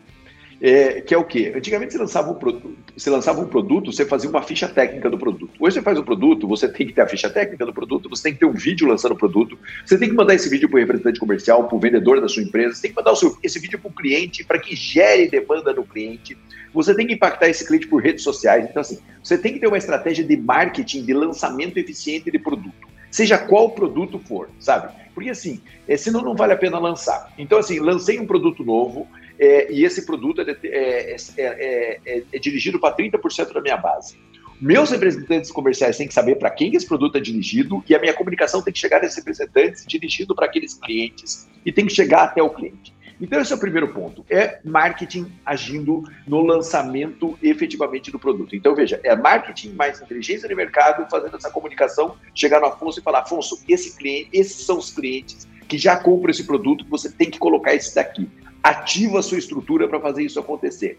[0.60, 1.52] é, que é o quê?
[1.54, 5.18] Antigamente você lançava, um produto, você lançava um produto, você fazia uma ficha técnica do
[5.18, 5.50] produto.
[5.60, 8.22] Hoje você faz um produto, você tem que ter a ficha técnica do produto, você
[8.22, 10.76] tem que ter um vídeo lançando o produto, você tem que mandar esse vídeo para
[10.76, 13.58] o representante comercial, para o vendedor da sua empresa, você tem que mandar seu, esse
[13.58, 16.36] vídeo para o cliente, para que gere demanda no cliente.
[16.72, 18.66] Você tem que impactar esse cliente por redes sociais.
[18.68, 22.86] Então, assim, você tem que ter uma estratégia de marketing, de lançamento eficiente de produto
[23.16, 24.92] seja qual produto for, sabe?
[25.14, 27.32] Porque assim, é, senão não vale a pena lançar.
[27.38, 32.78] Então, assim, lancei um produto novo, é, e esse produto é, é, é, é dirigido
[32.78, 34.18] para 30% da minha base.
[34.60, 38.14] Meus representantes comerciais têm que saber para quem esse produto é dirigido e a minha
[38.14, 42.42] comunicação tem que chegar nesses representantes dirigido para aqueles clientes e tem que chegar até
[42.42, 42.96] o cliente.
[43.20, 44.24] Então, esse é o primeiro ponto.
[44.28, 48.54] É marketing agindo no lançamento efetivamente do produto.
[48.54, 53.02] Então, veja, é marketing mais inteligência de mercado fazendo essa comunicação, chegar no Afonso e
[53.02, 57.30] falar, Afonso, esse cliente, esses são os clientes que já compram esse produto, você tem
[57.30, 58.28] que colocar esse daqui.
[58.66, 60.98] Ativa a sua estrutura para fazer isso acontecer.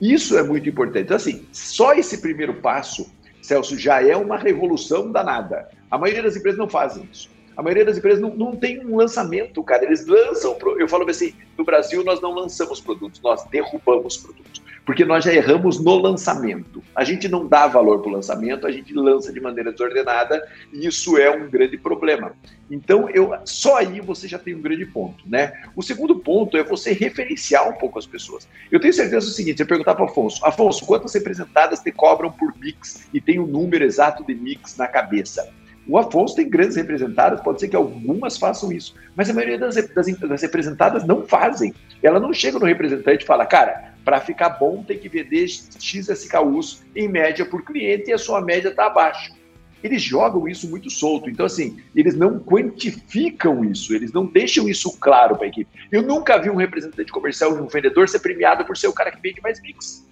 [0.00, 1.06] Isso é muito importante.
[1.06, 3.10] Então, assim, só esse primeiro passo,
[3.42, 5.68] Celso, já é uma revolução danada.
[5.90, 7.28] A maioria das empresas não fazem isso.
[7.56, 9.84] A maioria das empresas não, não tem um lançamento, cara.
[9.84, 10.56] Eles lançam.
[10.78, 14.62] Eu falo assim: no Brasil, nós não lançamos produtos, nós derrubamos produtos.
[14.88, 16.82] Porque nós já erramos no lançamento.
[16.96, 20.86] A gente não dá valor para o lançamento, a gente lança de maneira desordenada e
[20.86, 22.32] isso é um grande problema.
[22.70, 25.52] Então, eu, só aí você já tem um grande ponto, né?
[25.76, 28.48] O segundo ponto é você referenciar um pouco as pessoas.
[28.72, 32.56] Eu tenho certeza do seguinte: você perguntar para Afonso, Afonso, quantas representadas te cobram por
[32.58, 35.52] mix e tem o um número exato de mix na cabeça?
[35.88, 39.74] O Afonso tem grandes representadas, pode ser que algumas façam isso, mas a maioria das,
[39.74, 41.74] das, das representadas não fazem.
[42.02, 46.08] Ela não chega no representante e fala, cara, para ficar bom tem que vender X
[46.08, 49.32] SKUs em média por cliente e a sua média está abaixo.
[49.82, 51.30] Eles jogam isso muito solto.
[51.30, 55.70] Então, assim, eles não quantificam isso, eles não deixam isso claro para a equipe.
[55.90, 59.22] Eu nunca vi um representante comercial um vendedor ser premiado por ser o cara que
[59.22, 60.06] vende mais mix.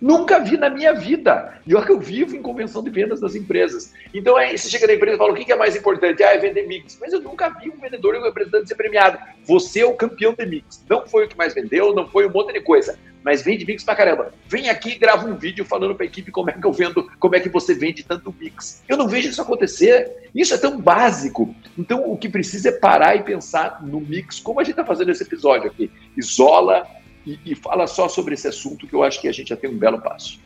[0.00, 1.60] Nunca vi na minha vida.
[1.66, 3.92] E olha que eu vivo em convenção de vendas das empresas.
[4.14, 6.22] Então, aí você chega na empresa e fala: o que é mais importante?
[6.22, 6.96] Ah, é vender mix.
[6.98, 9.18] Mas eu nunca vi um vendedor e um representante ser premiado.
[9.44, 10.82] Você é o campeão de mix.
[10.88, 12.98] Não foi o que mais vendeu, não foi um monte de coisa.
[13.22, 14.32] Mas vende mix pra caramba.
[14.48, 17.36] Vem aqui e grava um vídeo falando pra equipe como é que eu vendo, como
[17.36, 18.82] é que você vende tanto mix.
[18.88, 20.30] Eu não vejo isso acontecer.
[20.34, 21.54] Isso é tão básico.
[21.76, 25.10] Então, o que precisa é parar e pensar no mix, como a gente está fazendo
[25.10, 25.90] esse episódio aqui.
[26.16, 26.86] Isola,
[27.26, 29.70] e, e fala só sobre esse assunto, que eu acho que a gente já tem
[29.70, 30.40] um belo passo.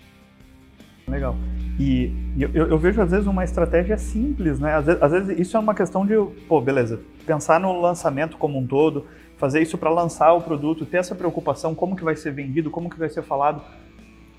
[1.06, 1.36] Legal.
[1.78, 4.74] E eu, eu, vejo, às vezes, uma estratégia simples, né?
[4.74, 6.14] Às vezes, às vezes, isso é uma questão de,
[6.48, 9.06] pô, beleza, pensar no lançamento como um todo,
[9.36, 12.88] fazer isso para lançar o produto, ter essa preocupação, como que vai ser vendido, como
[12.88, 13.62] que vai ser falado.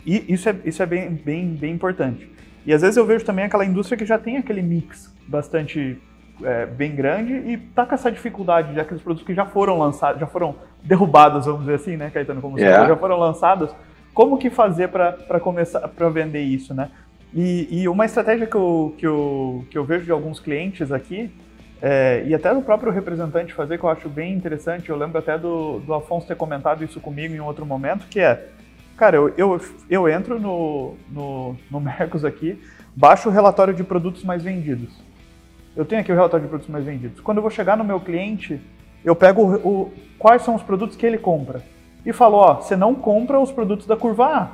[0.06, 2.30] E isso é, isso é bem, bem, bem importante.
[2.66, 5.98] E às vezes eu vejo também aquela indústria que já tem aquele mix bastante
[6.44, 10.20] é, bem grande e tá com essa dificuldade de aqueles produtos que já foram lançados,
[10.20, 12.80] já foram derrubados, vamos dizer assim, né, Caetano, como yeah.
[12.80, 12.94] você é.
[12.94, 13.76] já foram lançados.
[14.14, 16.90] Como que fazer para começar para vender isso, né?
[17.34, 21.30] E, e, uma estratégia que eu, que, eu, que eu vejo de alguns clientes aqui,
[21.82, 25.38] é, e até do próprio representante fazer, que eu acho bem interessante, eu lembro até
[25.38, 28.48] do, do Afonso ter comentado isso comigo em outro momento, que é,
[28.96, 32.58] cara, eu, eu, eu entro no, no, no Mercos aqui,
[32.96, 34.98] baixo o relatório de produtos mais vendidos.
[35.76, 37.20] Eu tenho aqui o relatório de produtos mais vendidos.
[37.20, 38.62] Quando eu vou chegar no meu cliente,
[39.04, 41.62] eu pego o, o, quais são os produtos que ele compra
[42.06, 44.50] e falo, ó, você não compra os produtos da curva A.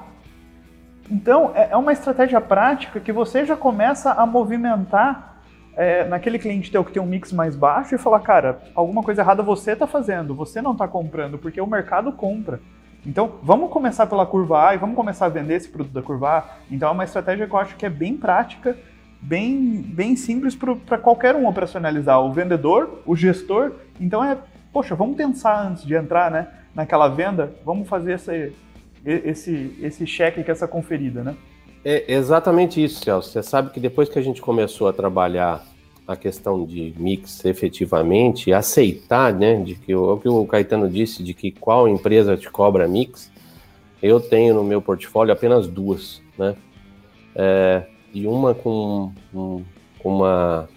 [1.10, 5.42] Então, é, é uma estratégia prática que você já começa a movimentar
[5.76, 9.22] é, naquele cliente teu que tem um mix mais baixo e falar, cara, alguma coisa
[9.22, 12.60] errada você está fazendo, você não está comprando, porque o mercado compra.
[13.06, 16.38] Então, vamos começar pela curva A e vamos começar a vender esse produto da curva
[16.38, 16.44] A.
[16.70, 18.78] Então, é uma estratégia que eu acho que é bem prática
[19.22, 23.74] bem, bem simples para qualquer um operacionalizar, o vendedor, o gestor.
[24.00, 24.38] Então é,
[24.74, 28.54] poxa, vamos pensar antes de entrar né, naquela venda, vamos fazer esse,
[29.06, 31.36] esse, esse cheque, que essa conferida, né?
[31.84, 33.32] É exatamente isso, Celso.
[33.32, 35.64] Você sabe que depois que a gente começou a trabalhar
[36.08, 41.24] a questão de mix efetivamente, aceitar, né, de que o, o que o Caetano disse,
[41.24, 43.32] de que qual empresa te cobra mix,
[44.02, 46.56] eu tenho no meu portfólio apenas duas, né?
[47.36, 49.63] É, e uma com, com
[50.04, 50.69] uma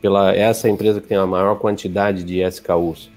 [0.00, 3.10] pela essa empresa que tem a maior quantidade de SKUs.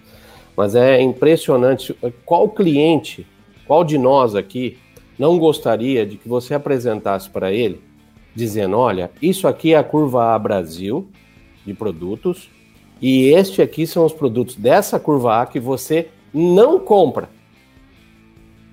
[0.56, 3.26] Mas é impressionante qual cliente,
[3.66, 4.78] qual de nós aqui
[5.18, 7.82] não gostaria de que você apresentasse para ele
[8.36, 11.08] dizendo, olha, isso aqui é a curva A Brasil
[11.66, 12.50] de produtos
[13.02, 17.30] e este aqui são os produtos dessa curva A que você não compra.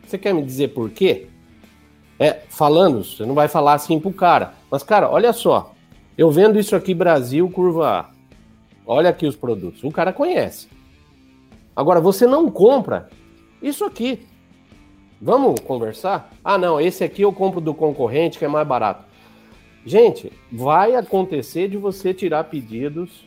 [0.06, 1.26] Você quer me dizer por quê?
[2.18, 4.54] É, falando, você não vai falar assim pro cara.
[4.70, 5.72] Mas, cara, olha só.
[6.16, 8.10] Eu vendo isso aqui Brasil, curva A.
[8.84, 9.84] Olha aqui os produtos.
[9.84, 10.68] O cara conhece.
[11.76, 13.08] Agora, você não compra
[13.62, 14.26] isso aqui.
[15.20, 16.32] Vamos conversar?
[16.42, 19.04] Ah, não, esse aqui eu compro do concorrente que é mais barato.
[19.84, 23.26] Gente, vai acontecer de você tirar pedidos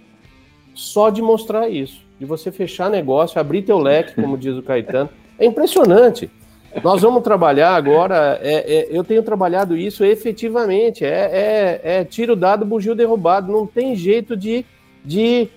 [0.74, 2.02] só de mostrar isso.
[2.20, 5.10] De você fechar negócio, abrir teu leque, como diz o Caetano.
[5.40, 6.30] É impressionante.
[6.84, 8.40] Nós vamos trabalhar agora.
[8.42, 11.04] É, é, eu tenho trabalhado isso efetivamente.
[11.04, 13.52] É, é, é, tiro dado, bugio derrubado.
[13.52, 14.66] Não tem jeito de,
[15.04, 15.50] de,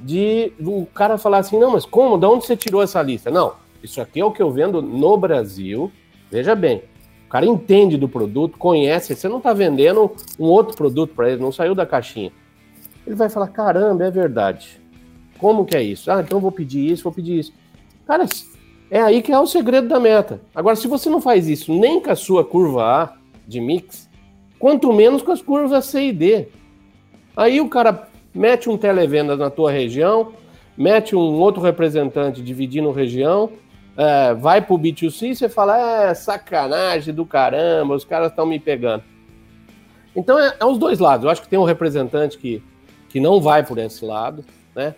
[0.00, 2.16] de o cara falar assim: não, mas como?
[2.16, 3.30] De onde você tirou essa lista?
[3.30, 5.90] Não, isso aqui é o que eu vendo no Brasil.
[6.30, 6.82] Veja bem,
[7.26, 9.16] o cara entende do produto, conhece.
[9.16, 12.30] Você não está vendendo um outro produto para ele, não saiu da caixinha.
[13.04, 14.80] Ele vai falar: caramba, é verdade.
[15.38, 16.08] Como que é isso?
[16.08, 17.52] Ah, então vou pedir isso, vou pedir isso.
[18.06, 18.26] Cara,
[18.92, 20.38] É aí que é o segredo da meta.
[20.54, 23.12] Agora, se você não faz isso nem com a sua curva A
[23.48, 24.06] de mix,
[24.58, 26.48] quanto menos com as curvas C e D.
[27.34, 30.34] Aí o cara mete um televenda na tua região,
[30.76, 33.52] mete um outro representante dividindo região,
[33.96, 38.60] é, vai pro B2C e você fala, é sacanagem do caramba, os caras estão me
[38.60, 39.04] pegando.
[40.14, 41.24] Então é, é, os dois lados.
[41.24, 42.62] Eu acho que tem um representante que,
[43.08, 44.44] que não vai por esse lado,
[44.76, 44.94] né?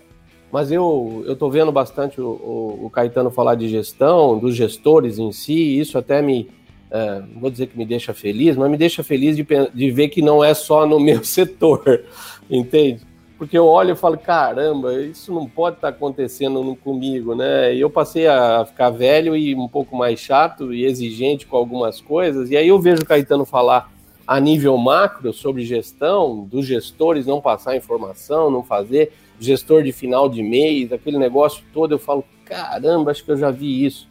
[0.55, 5.19] Mas eu eu tô vendo bastante o, o, o Caetano falar de gestão, dos gestores
[5.19, 5.81] em si.
[5.81, 6.49] Isso até me
[6.93, 10.23] é, vou dizer que me deixa feliz, mas me deixa feliz de, de ver que
[10.23, 12.05] não é só no meu setor,
[12.49, 13.01] entende?
[13.37, 17.75] Porque eu olho e falo, caramba, isso não pode estar tá acontecendo comigo, né?
[17.75, 22.01] E eu passei a ficar velho e um pouco mais chato e exigente com algumas
[22.01, 23.93] coisas, e aí eu vejo o Caetano falar
[24.25, 30.29] a nível macro sobre gestão, dos gestores não passar informação, não fazer, gestor de final
[30.29, 34.09] de mês, aquele negócio todo, eu falo, caramba, acho que eu já vi isso.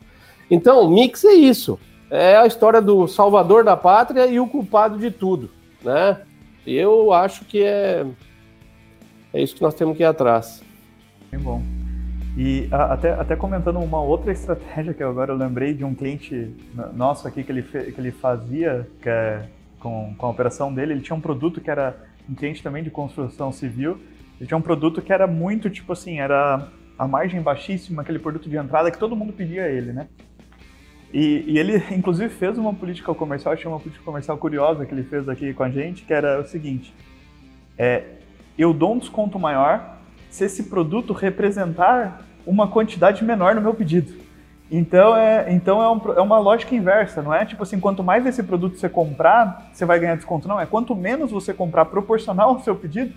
[0.49, 1.79] Então, mix é isso.
[2.09, 5.49] É a história do salvador da pátria e o culpado de tudo,
[5.83, 6.21] né?
[6.65, 8.05] Eu acho que é
[9.33, 10.62] é isso que nós temos que ir atrás.
[11.31, 11.63] Bem bom.
[12.38, 16.55] E a, até, até comentando uma outra estratégia que agora eu lembrei de um cliente
[16.93, 19.47] nosso aqui que ele, fe, que ele fazia, que é
[19.79, 21.97] com, com a operação dele, ele tinha um produto que era
[22.29, 23.99] um cliente também de construção civil,
[24.43, 26.67] ele tinha um produto que era muito, tipo assim, era
[26.99, 30.10] a margem baixíssima, aquele produto de entrada que todo mundo pedia ele, né?
[31.13, 35.03] E, e, ele, inclusive, fez uma política comercial, achei uma política comercial curiosa que ele
[35.03, 36.93] fez aqui com a gente, que era o seguinte,
[37.77, 38.03] é,
[38.58, 39.97] eu dou um desconto maior
[40.29, 44.13] se esse produto representar uma quantidade menor no meu pedido.
[44.69, 48.25] Então é, então é, um, é, uma lógica inversa, não é tipo assim, quanto mais
[48.25, 50.49] esse produto você comprar, você vai ganhar desconto.
[50.49, 53.13] Não, é quanto menos você comprar proporcional ao seu pedido,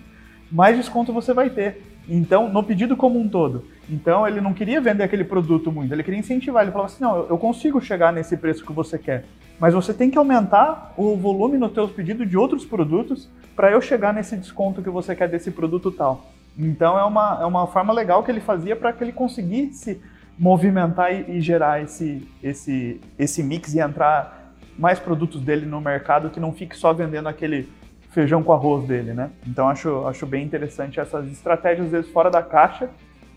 [0.51, 1.81] mais desconto você vai ter.
[2.09, 3.65] Então, no pedido como um todo.
[3.89, 6.63] Então, ele não queria vender aquele produto muito, ele queria incentivar.
[6.63, 9.25] Ele falava assim: não, eu consigo chegar nesse preço que você quer,
[9.59, 13.81] mas você tem que aumentar o volume no teu pedido de outros produtos para eu
[13.81, 16.31] chegar nesse desconto que você quer desse produto tal.
[16.57, 20.01] Então, é uma, é uma forma legal que ele fazia para que ele conseguisse
[20.39, 26.29] movimentar e, e gerar esse, esse, esse mix e entrar mais produtos dele no mercado
[26.29, 27.67] que não fique só vendendo aquele
[28.11, 29.29] feijão com arroz dele, né?
[29.45, 32.89] Então acho, acho bem interessante essas estratégias às vezes fora da caixa,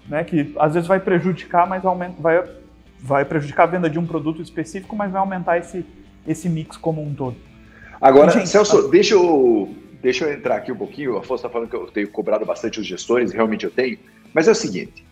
[0.09, 0.25] né?
[0.25, 2.43] Que às vezes vai prejudicar, mas aumenta, vai,
[2.99, 5.85] vai prejudicar a venda de um produto específico, mas vai aumentar esse,
[6.27, 7.37] esse mix como um todo.
[8.01, 8.89] Agora, gente, Celso, tá...
[8.89, 11.17] deixa eu deixa eu entrar aqui um pouquinho.
[11.17, 13.99] A Afonso está falando que eu tenho cobrado bastante os gestores, realmente eu tenho.
[14.33, 15.05] Mas é o seguinte: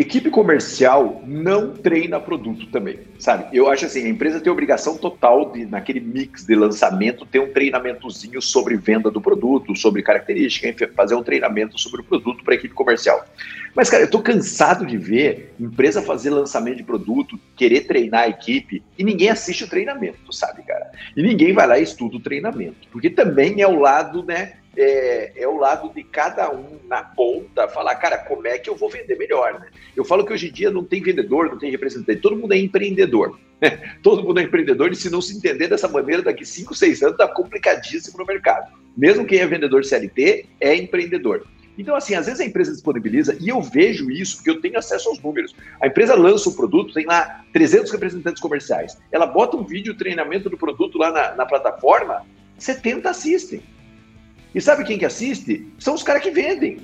[0.00, 3.54] Equipe comercial não treina produto também, sabe?
[3.54, 7.52] Eu acho assim, a empresa tem obrigação total de, naquele mix de lançamento, ter um
[7.52, 12.54] treinamentozinho sobre venda do produto, sobre característica, enfim, fazer um treinamento sobre o produto para
[12.54, 13.22] a equipe comercial.
[13.76, 18.28] Mas, cara, eu tô cansado de ver empresa fazer lançamento de produto, querer treinar a
[18.28, 20.90] equipe e ninguém assiste o treinamento, sabe, cara?
[21.14, 25.32] E ninguém vai lá e estuda o treinamento, porque também é o lado, né, é,
[25.42, 28.88] é, o lado de cada um na ponta falar, cara, como é que eu vou
[28.88, 29.66] vender melhor, né?
[29.96, 32.58] Eu falo que hoje em dia não tem vendedor, não tem representante, todo mundo é
[32.58, 33.38] empreendedor.
[33.60, 33.96] Né?
[34.02, 37.16] Todo mundo é empreendedor e se não se entender dessa maneira, daqui 5, 6 anos
[37.18, 38.72] tá complicadíssimo no mercado.
[38.96, 41.46] Mesmo quem é vendedor CLT é empreendedor.
[41.76, 45.08] Então, assim, às vezes a empresa disponibiliza, e eu vejo isso, porque eu tenho acesso
[45.08, 45.54] aos números.
[45.80, 48.98] A empresa lança o produto, tem lá 300 representantes comerciais.
[49.10, 52.26] Ela bota um vídeo treinamento do produto lá na, na plataforma,
[52.58, 53.62] 70 assistem.
[54.54, 55.66] E sabe quem que assiste?
[55.78, 56.80] São os caras que vendem.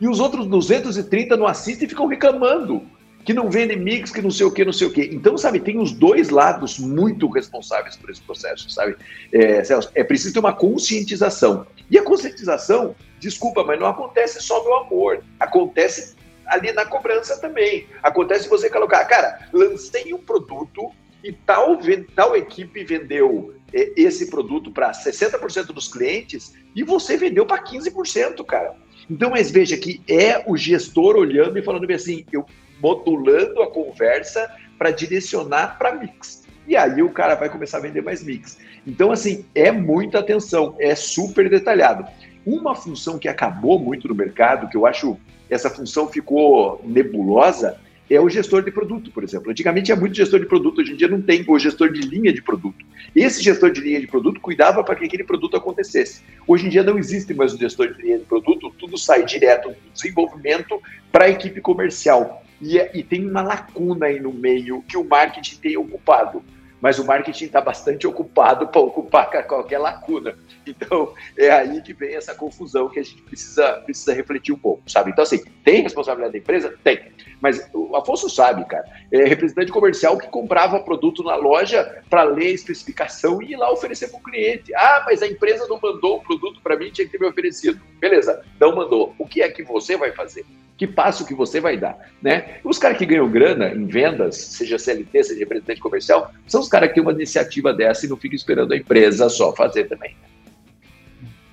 [0.00, 2.82] E os outros 230 não assistem e ficam reclamando
[3.24, 5.02] que não vendem mix, que não sei o que, não sei o que.
[5.02, 8.96] Então, sabe, tem os dois lados muito responsáveis por esse processo, sabe?
[9.32, 11.66] É, Celso, é preciso ter uma conscientização.
[11.90, 15.22] E a conscientização, desculpa, mas não acontece só no amor.
[15.38, 17.86] Acontece ali na cobrança também.
[18.02, 20.90] Acontece você colocar, cara, lancei um produto
[21.22, 21.78] e tal,
[22.14, 28.74] tal equipe vendeu esse produto para 60% dos clientes e você vendeu para 15%, cara.
[29.10, 32.44] Então, mas veja que é o gestor olhando e falando assim, eu
[32.80, 36.42] modulando a conversa para direcionar para mix.
[36.66, 38.58] E aí o cara vai começar a vender mais mix.
[38.86, 42.06] Então, assim, é muita atenção, é super detalhado.
[42.44, 45.16] Uma função que acabou muito no mercado, que eu acho
[45.48, 47.78] essa função ficou nebulosa,
[48.14, 49.50] é o gestor de produto, por exemplo.
[49.50, 52.32] Antigamente tinha muito gestor de produto, hoje em dia não tem o gestor de linha
[52.32, 52.84] de produto.
[53.14, 56.22] Esse gestor de linha de produto cuidava para que aquele produto acontecesse.
[56.46, 59.70] Hoje em dia não existe mais o gestor de linha de produto, tudo sai direto
[59.70, 62.44] do desenvolvimento para a equipe comercial.
[62.60, 66.42] E, é, e tem uma lacuna aí no meio que o marketing tem ocupado.
[66.82, 70.36] Mas o marketing está bastante ocupado para ocupar qualquer lacuna.
[70.66, 74.82] Então, é aí que vem essa confusão que a gente precisa, precisa refletir um pouco,
[74.90, 75.10] sabe?
[75.10, 76.78] Então, assim, tem responsabilidade da empresa?
[76.82, 77.00] Tem.
[77.40, 82.46] Mas o Afonso sabe, cara, é representante comercial que comprava produto na loja para ler
[82.46, 84.74] a especificação e ir lá oferecer para o cliente.
[84.74, 87.80] Ah, mas a empresa não mandou o produto para mim, tinha que ter me oferecido.
[88.00, 89.14] Beleza, não mandou.
[89.18, 90.44] O que é que você vai fazer?
[90.82, 92.56] Que passo que você vai dar, né?
[92.64, 96.88] Os caras que ganham grana em vendas, seja CLT, seja representante comercial, são os caras
[96.88, 100.16] que têm uma iniciativa dessa e não ficam esperando a empresa só fazer também.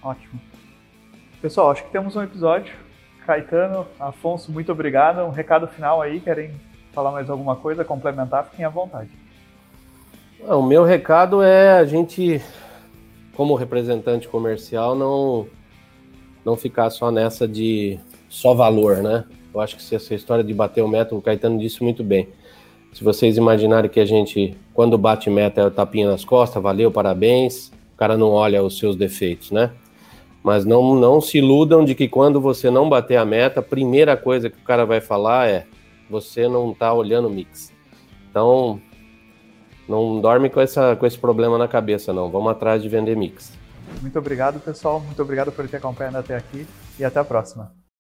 [0.02, 0.42] Ótimo.
[1.40, 2.74] Pessoal, acho que temos um episódio.
[3.24, 5.20] Caetano, Afonso, muito obrigado.
[5.20, 6.52] Um recado final aí, querem
[6.92, 9.12] falar mais alguma coisa, complementar, fiquem à vontade.
[10.40, 12.42] O meu recado é a gente,
[13.36, 15.46] como representante comercial, não,
[16.44, 18.00] não ficar só nessa de
[18.30, 19.26] só valor, né?
[19.54, 22.30] Eu acho que se essa história de bater o meta, o Caetano disse muito bem.
[22.94, 26.92] Se vocês imaginarem que a gente, quando bate meta, é o tapinha nas costas, valeu,
[26.92, 29.72] parabéns, o cara não olha os seus defeitos, né?
[30.44, 34.16] Mas não, não se iludam de que quando você não bater a meta, a primeira
[34.16, 35.66] coisa que o cara vai falar é:
[36.10, 37.74] você não está olhando o mix.
[38.30, 38.80] Então,
[39.88, 42.30] não dorme com, essa, com esse problema na cabeça, não.
[42.30, 43.52] Vamos atrás de vender mix.
[44.02, 45.00] Muito obrigado, pessoal.
[45.00, 46.66] Muito obrigado por ter acompanhado até aqui
[46.98, 47.79] e até a próxima.